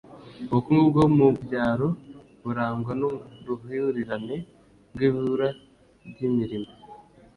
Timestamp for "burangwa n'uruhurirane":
2.43-4.37